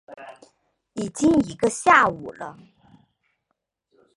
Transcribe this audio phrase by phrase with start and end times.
[0.93, 2.57] 已经一个下午了